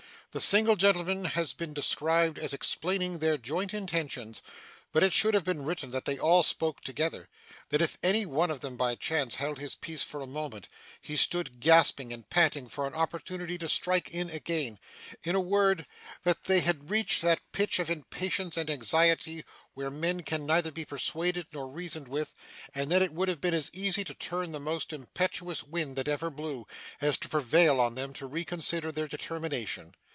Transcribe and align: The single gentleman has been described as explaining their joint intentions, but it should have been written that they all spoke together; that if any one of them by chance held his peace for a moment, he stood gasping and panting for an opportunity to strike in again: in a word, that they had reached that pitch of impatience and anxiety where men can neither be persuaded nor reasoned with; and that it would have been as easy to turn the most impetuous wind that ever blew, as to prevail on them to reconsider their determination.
The 0.33 0.39
single 0.39 0.77
gentleman 0.77 1.25
has 1.25 1.51
been 1.51 1.73
described 1.73 2.39
as 2.39 2.53
explaining 2.53 3.19
their 3.19 3.37
joint 3.37 3.73
intentions, 3.73 4.41
but 4.93 5.03
it 5.03 5.11
should 5.11 5.33
have 5.33 5.43
been 5.43 5.65
written 5.65 5.91
that 5.91 6.05
they 6.05 6.17
all 6.17 6.41
spoke 6.41 6.79
together; 6.79 7.27
that 7.67 7.81
if 7.81 7.97
any 8.01 8.25
one 8.25 8.49
of 8.49 8.61
them 8.61 8.77
by 8.77 8.95
chance 8.95 9.35
held 9.35 9.59
his 9.59 9.75
peace 9.75 10.03
for 10.03 10.21
a 10.21 10.25
moment, 10.25 10.69
he 11.01 11.17
stood 11.17 11.59
gasping 11.59 12.13
and 12.13 12.29
panting 12.29 12.69
for 12.69 12.87
an 12.87 12.93
opportunity 12.93 13.57
to 13.57 13.67
strike 13.67 14.07
in 14.11 14.29
again: 14.29 14.79
in 15.23 15.35
a 15.35 15.41
word, 15.41 15.85
that 16.23 16.45
they 16.45 16.61
had 16.61 16.89
reached 16.89 17.21
that 17.21 17.41
pitch 17.51 17.77
of 17.77 17.89
impatience 17.89 18.55
and 18.55 18.69
anxiety 18.69 19.43
where 19.73 19.91
men 19.91 20.21
can 20.23 20.45
neither 20.45 20.71
be 20.71 20.85
persuaded 20.85 21.45
nor 21.51 21.67
reasoned 21.67 22.07
with; 22.07 22.33
and 22.73 22.89
that 22.89 23.01
it 23.01 23.11
would 23.11 23.27
have 23.27 23.41
been 23.41 23.53
as 23.53 23.69
easy 23.73 24.05
to 24.05 24.13
turn 24.13 24.53
the 24.53 24.61
most 24.61 24.93
impetuous 24.93 25.61
wind 25.61 25.97
that 25.97 26.07
ever 26.07 26.29
blew, 26.29 26.65
as 27.01 27.17
to 27.17 27.27
prevail 27.27 27.81
on 27.81 27.95
them 27.95 28.13
to 28.13 28.25
reconsider 28.25 28.93
their 28.93 29.09
determination. 29.09 29.93